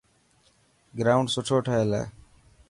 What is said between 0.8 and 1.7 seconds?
گرائونڊ سٺو